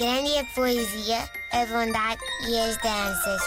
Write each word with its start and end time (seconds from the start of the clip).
Grande 0.00 0.38
a 0.38 0.44
poesia, 0.54 1.18
a 1.52 1.66
bondade 1.66 2.22
e 2.48 2.58
as 2.58 2.74
danças. 2.78 3.42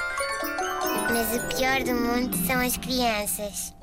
Mas 1.11 1.35
o 1.35 1.47
pior 1.47 1.81
do 1.81 1.95
mundo 1.95 2.37
são 2.45 2.61
as 2.61 2.77
crianças. 2.77 3.73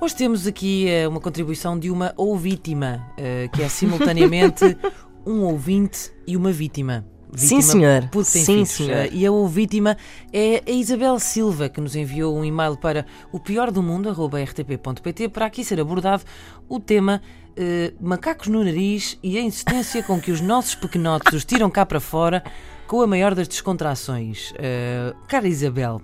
Hoje 0.00 0.14
temos 0.14 0.46
aqui 0.46 0.86
uh, 0.86 1.08
uma 1.08 1.20
contribuição 1.20 1.76
de 1.76 1.90
uma 1.90 2.14
ouvítima, 2.16 3.04
uh, 3.14 3.50
que 3.50 3.60
é 3.60 3.68
simultaneamente 3.68 4.64
um 5.26 5.40
ouvinte 5.40 6.12
e 6.24 6.36
uma 6.36 6.52
vítima. 6.52 7.04
Vítima, 7.30 7.60
Sim, 7.60 7.62
senhor. 7.62 8.08
Sim, 8.24 8.44
filhos. 8.44 8.68
senhor. 8.70 9.08
E 9.12 9.26
a 9.26 9.30
vítima 9.46 9.96
é 10.32 10.62
a 10.66 10.70
Isabel 10.70 11.18
Silva, 11.18 11.68
que 11.68 11.80
nos 11.80 11.94
enviou 11.94 12.36
um 12.36 12.44
e-mail 12.44 12.76
para 12.76 13.04
o 13.30 13.38
pior 13.38 13.70
do 13.70 13.82
mundo, 13.82 14.10
rtp.pt, 14.10 15.28
para 15.28 15.46
aqui 15.46 15.62
ser 15.62 15.78
abordado 15.78 16.22
o 16.68 16.80
tema 16.80 17.20
uh, 17.50 18.06
macacos 18.06 18.48
no 18.48 18.64
nariz 18.64 19.18
e 19.22 19.36
a 19.36 19.42
insistência 19.42 20.02
com 20.02 20.18
que 20.20 20.30
os 20.30 20.40
nossos 20.40 20.74
pequenotes 20.74 21.32
os 21.34 21.44
tiram 21.44 21.70
cá 21.70 21.84
para 21.84 22.00
fora 22.00 22.42
com 22.86 23.02
a 23.02 23.06
maior 23.06 23.34
das 23.34 23.46
descontrações. 23.46 24.52
Uh, 24.52 25.14
cara 25.28 25.46
Isabel, 25.46 26.00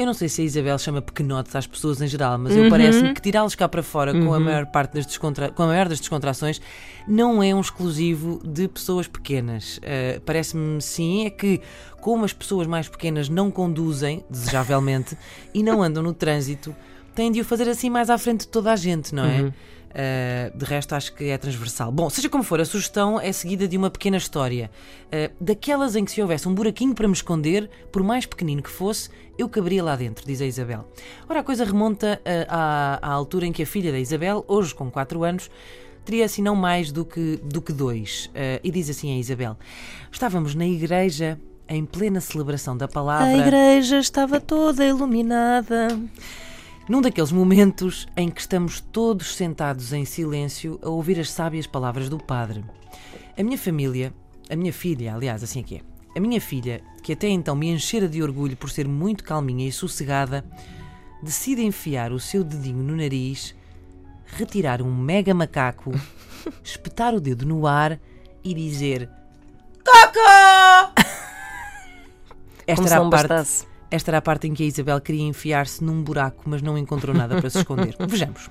eu 0.00 0.06
não 0.06 0.14
sei 0.14 0.28
se 0.28 0.40
a 0.40 0.44
Isabel 0.44 0.78
chama 0.78 1.02
pequenotes 1.02 1.54
às 1.54 1.66
pessoas 1.66 2.00
em 2.00 2.06
geral, 2.06 2.38
mas 2.38 2.56
eu 2.56 2.64
Uhum. 2.64 2.70
parece-me 2.70 3.14
que 3.14 3.20
tirá-los 3.20 3.54
cá 3.54 3.68
para 3.68 3.82
fora 3.82 4.12
com 4.12 4.32
a 4.32 4.40
maior 4.40 4.66
parte 4.66 4.94
das 4.94 5.06
descontra... 5.06 5.50
com 5.50 5.62
a 5.62 5.66
maior 5.66 5.88
das 5.88 6.00
descontrações 6.00 6.60
não 7.06 7.42
é 7.42 7.54
um 7.54 7.60
exclusivo 7.60 8.40
de 8.44 8.66
pessoas 8.68 9.06
pequenas. 9.06 9.78
Uh, 9.78 10.20
parece-me 10.24 10.80
sim 10.80 11.26
é 11.26 11.30
que 11.30 11.60
como 12.00 12.24
as 12.24 12.32
pessoas 12.32 12.66
mais 12.66 12.88
pequenas 12.88 13.28
não 13.28 13.50
conduzem, 13.50 14.24
desejavelmente, 14.30 15.16
e 15.52 15.62
não 15.62 15.82
andam 15.82 16.02
no 16.02 16.14
trânsito, 16.14 16.74
têm 17.20 17.30
de 17.30 17.42
o 17.42 17.44
fazer 17.44 17.68
assim 17.68 17.90
mais 17.90 18.08
à 18.08 18.16
frente 18.16 18.40
de 18.40 18.48
toda 18.48 18.72
a 18.72 18.76
gente, 18.76 19.14
não 19.14 19.26
é? 19.26 19.42
Uh, 19.42 20.56
de 20.56 20.64
resto, 20.64 20.94
acho 20.94 21.14
que 21.14 21.24
é 21.24 21.36
transversal. 21.36 21.92
Bom, 21.92 22.08
seja 22.08 22.30
como 22.30 22.42
for, 22.42 22.58
a 22.60 22.64
sugestão 22.64 23.20
é 23.20 23.30
seguida 23.30 23.68
de 23.68 23.76
uma 23.76 23.90
pequena 23.90 24.16
história. 24.16 24.70
Uh, 25.06 25.30
daquelas 25.38 25.96
em 25.96 26.04
que 26.04 26.12
se 26.12 26.22
houvesse 26.22 26.48
um 26.48 26.54
buraquinho 26.54 26.94
para 26.94 27.06
me 27.06 27.12
esconder, 27.12 27.68
por 27.92 28.02
mais 28.02 28.24
pequenino 28.24 28.62
que 28.62 28.70
fosse, 28.70 29.10
eu 29.36 29.50
caberia 29.50 29.84
lá 29.84 29.96
dentro, 29.96 30.24
diz 30.24 30.40
a 30.40 30.46
Isabel. 30.46 30.88
Ora, 31.28 31.40
a 31.40 31.42
coisa 31.42 31.62
remonta 31.62 32.22
uh, 32.24 32.46
à, 32.48 32.98
à 33.02 33.12
altura 33.12 33.44
em 33.44 33.52
que 33.52 33.64
a 33.64 33.66
filha 33.66 33.92
da 33.92 33.98
Isabel, 33.98 34.42
hoje 34.48 34.74
com 34.74 34.90
4 34.90 35.22
anos, 35.22 35.50
teria 36.06 36.24
assim 36.24 36.40
não 36.40 36.56
mais 36.56 36.90
do 36.90 37.04
que, 37.04 37.38
do 37.44 37.60
que 37.60 37.74
dois. 37.74 38.30
Uh, 38.32 38.64
e 38.64 38.70
diz 38.70 38.88
assim 38.88 39.14
a 39.14 39.18
Isabel: 39.18 39.58
Estávamos 40.10 40.54
na 40.54 40.66
igreja. 40.66 41.38
Em 41.72 41.84
plena 41.84 42.20
celebração 42.20 42.76
da 42.76 42.88
palavra. 42.88 43.26
A 43.26 43.38
igreja 43.38 44.00
estava 44.00 44.40
toda 44.40 44.84
iluminada. 44.84 45.86
Num 46.90 47.00
daqueles 47.00 47.30
momentos 47.30 48.08
em 48.16 48.28
que 48.28 48.40
estamos 48.40 48.80
todos 48.80 49.36
sentados 49.36 49.92
em 49.92 50.04
silêncio 50.04 50.76
a 50.82 50.88
ouvir 50.88 51.20
as 51.20 51.30
sábias 51.30 51.64
palavras 51.64 52.08
do 52.08 52.18
Padre. 52.18 52.64
A 53.38 53.44
minha 53.44 53.56
família, 53.56 54.12
a 54.50 54.56
minha 54.56 54.72
filha, 54.72 55.14
aliás, 55.14 55.40
assim 55.44 55.60
é 55.60 55.62
que 55.62 55.76
é, 55.76 55.82
a 56.16 56.20
minha 56.20 56.40
filha, 56.40 56.82
que 57.00 57.12
até 57.12 57.28
então 57.28 57.54
me 57.54 57.68
enchera 57.68 58.08
de 58.08 58.20
orgulho 58.20 58.56
por 58.56 58.70
ser 58.70 58.88
muito 58.88 59.22
calminha 59.22 59.68
e 59.68 59.70
sossegada, 59.70 60.44
decide 61.22 61.62
enfiar 61.62 62.10
o 62.10 62.18
seu 62.18 62.42
dedinho 62.42 62.82
no 62.82 62.96
nariz, 62.96 63.54
retirar 64.26 64.82
um 64.82 64.92
mega 64.92 65.32
macaco, 65.32 65.92
espetar 66.60 67.14
o 67.14 67.20
dedo 67.20 67.46
no 67.46 67.68
ar 67.68 68.00
e 68.42 68.52
dizer: 68.52 69.08
Cocó! 69.84 70.92
Esta 72.66 72.82
Como 72.82 72.88
era 72.88 72.96
a 72.96 73.08
parte 73.08 73.28
bastasse. 73.28 73.69
Esta 73.90 74.10
era 74.10 74.18
a 74.18 74.22
parte 74.22 74.46
em 74.46 74.54
que 74.54 74.62
a 74.62 74.66
Isabel 74.66 75.00
queria 75.00 75.22
enfiar-se 75.22 75.82
num 75.82 76.02
buraco, 76.02 76.44
mas 76.46 76.62
não 76.62 76.78
encontrou 76.78 77.14
nada 77.14 77.40
para 77.40 77.50
se 77.50 77.58
esconder. 77.58 77.96
Vejamos. 78.08 78.50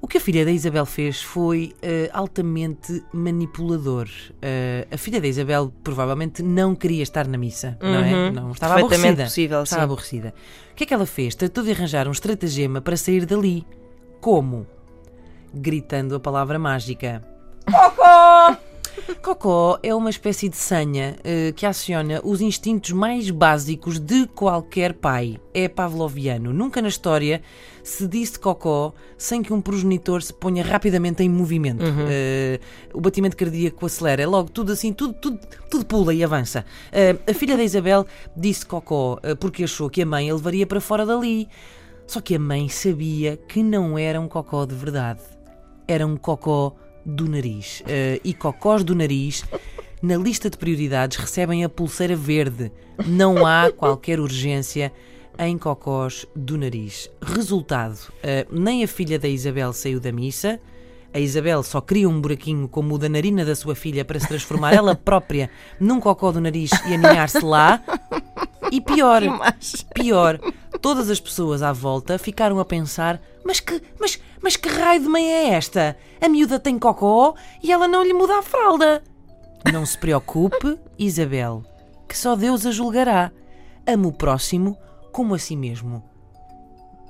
O 0.00 0.06
que 0.06 0.18
a 0.18 0.20
filha 0.20 0.44
da 0.44 0.50
Isabel 0.50 0.84
fez 0.84 1.22
foi 1.22 1.74
eh, 1.80 2.10
altamente 2.12 3.02
manipulador. 3.10 4.06
Eh, 4.42 4.86
a 4.92 4.98
filha 4.98 5.18
da 5.18 5.26
Isabel 5.26 5.72
provavelmente 5.82 6.42
não 6.42 6.74
queria 6.74 7.02
estar 7.02 7.26
na 7.26 7.38
missa, 7.38 7.78
não 7.80 8.04
é? 8.04 8.14
Uhum. 8.14 8.32
Não, 8.32 8.50
estava 8.50 8.74
aborrecida. 8.74 9.24
possível, 9.24 9.62
estava 9.62 9.80
sim. 9.80 9.84
aborrecida. 9.84 10.34
O 10.72 10.74
que 10.74 10.84
é 10.84 10.86
que 10.86 10.92
ela 10.92 11.06
fez? 11.06 11.34
Tratou 11.34 11.64
de 11.64 11.70
arranjar 11.70 12.06
um 12.06 12.12
estratagema 12.12 12.82
para 12.82 12.98
sair 12.98 13.24
dali. 13.24 13.66
Como? 14.20 14.66
Gritando 15.54 16.16
a 16.16 16.20
palavra 16.20 16.58
mágica. 16.58 17.22
Cocó 17.64 18.73
é 19.82 19.94
uma 19.94 20.10
espécie 20.10 20.48
de 20.48 20.56
senha 20.56 21.16
eh, 21.24 21.52
que 21.52 21.66
aciona 21.66 22.20
os 22.24 22.40
instintos 22.40 22.92
mais 22.92 23.30
básicos 23.30 23.98
de 23.98 24.26
qualquer 24.26 24.94
pai. 24.94 25.38
É 25.52 25.68
pavloviano. 25.68 26.52
Nunca 26.52 26.80
na 26.80 26.88
história 26.88 27.42
se 27.82 28.06
disse 28.08 28.38
cocó 28.38 28.94
sem 29.18 29.42
que 29.42 29.52
um 29.52 29.60
progenitor 29.60 30.22
se 30.22 30.32
ponha 30.32 30.64
rapidamente 30.64 31.22
em 31.22 31.28
movimento. 31.28 31.84
Eh, 32.08 32.60
o 32.92 33.00
batimento 33.00 33.36
cardíaco 33.36 33.84
acelera. 33.86 34.22
É 34.22 34.26
logo 34.26 34.50
tudo 34.50 34.72
assim, 34.72 34.92
tudo, 34.92 35.14
tudo, 35.14 35.38
tudo 35.70 35.84
pula 35.84 36.14
e 36.14 36.24
avança. 36.24 36.64
Eh, 36.92 37.16
a 37.28 37.34
filha 37.34 37.56
da 37.56 37.62
Isabel 37.62 38.06
disse 38.36 38.64
cocó 38.64 39.18
porque 39.40 39.64
achou 39.64 39.90
que 39.90 40.02
a 40.02 40.06
mãe 40.06 40.30
a 40.30 40.34
levaria 40.34 40.66
para 40.66 40.80
fora 40.80 41.04
dali. 41.04 41.48
Só 42.06 42.20
que 42.20 42.34
a 42.34 42.38
mãe 42.38 42.68
sabia 42.68 43.36
que 43.36 43.62
não 43.62 43.98
era 43.98 44.20
um 44.20 44.28
cocó 44.28 44.66
de 44.66 44.74
verdade 44.74 45.20
era 45.86 46.06
um 46.06 46.16
cocó 46.16 46.74
do 47.04 47.28
nariz. 47.28 47.82
Eh, 47.86 48.20
e 48.24 48.32
cocós 48.32 48.82
do 48.84 48.94
nariz, 48.94 49.44
na 50.02 50.16
lista 50.16 50.50
de 50.50 50.56
prioridades, 50.56 51.16
recebem 51.16 51.64
a 51.64 51.68
pulseira 51.68 52.16
verde. 52.16 52.70
Não 53.06 53.46
há 53.46 53.70
qualquer 53.70 54.20
urgência 54.20 54.92
em 55.38 55.58
cocós 55.58 56.26
do 56.34 56.56
nariz. 56.56 57.10
Resultado: 57.20 57.98
eh, 58.22 58.46
nem 58.50 58.84
a 58.84 58.88
filha 58.88 59.18
da 59.18 59.28
Isabel 59.28 59.72
saiu 59.72 60.00
da 60.00 60.12
missa. 60.12 60.60
A 61.12 61.20
Isabel 61.20 61.62
só 61.62 61.80
cria 61.80 62.08
um 62.08 62.20
buraquinho 62.20 62.66
como 62.66 62.96
o 62.96 62.98
da 62.98 63.08
narina 63.08 63.44
da 63.44 63.54
sua 63.54 63.76
filha 63.76 64.04
para 64.04 64.18
se 64.18 64.26
transformar 64.26 64.74
ela 64.74 64.96
própria 64.96 65.48
num 65.78 66.00
cocó 66.00 66.32
do 66.32 66.40
nariz 66.40 66.70
e 66.88 66.94
aninhar-se 66.94 67.44
lá. 67.44 67.80
E 68.72 68.80
pior, 68.80 69.22
pior, 69.94 70.40
todas 70.84 71.08
as 71.08 71.18
pessoas 71.18 71.62
à 71.62 71.72
volta 71.72 72.18
ficaram 72.18 72.58
a 72.58 72.64
pensar: 72.64 73.18
mas 73.42 73.58
que, 73.58 73.80
mas, 73.98 74.20
mas 74.42 74.54
que 74.54 74.68
raio 74.68 75.00
de 75.00 75.08
mãe 75.08 75.24
é 75.32 75.54
esta? 75.54 75.96
A 76.20 76.28
miúda 76.28 76.58
tem 76.58 76.78
cocó 76.78 77.34
e 77.62 77.72
ela 77.72 77.88
não 77.88 78.04
lhe 78.04 78.12
muda 78.12 78.38
a 78.38 78.42
fralda. 78.42 79.02
Não 79.72 79.86
se 79.86 79.96
preocupe, 79.96 80.78
Isabel, 80.98 81.64
que 82.06 82.18
só 82.18 82.36
Deus 82.36 82.66
a 82.66 82.70
julgará. 82.70 83.32
Ame 83.86 84.08
o 84.08 84.12
próximo 84.12 84.76
como 85.10 85.34
a 85.34 85.38
si 85.38 85.56
mesmo. 85.56 86.04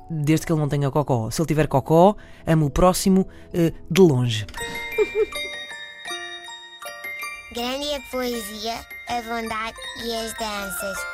Desde 0.09 0.47
que 0.47 0.53
ele 0.53 0.61
não 0.61 0.69
tenha 0.69 0.89
cocó. 0.89 1.29
Se 1.33 1.41
ele 1.41 1.49
tiver 1.49 1.67
cocó, 1.67 2.15
ame 2.47 2.63
o 2.63 2.71
próximo 2.71 3.27
eh, 3.53 3.73
de 3.91 4.01
longe. 4.01 4.47
Grande 7.53 7.93
a 7.93 8.01
poesia, 8.09 8.75
a 9.09 9.21
bondade 9.23 9.77
e 10.05 10.15
as 10.15 10.33
danças. 10.35 11.14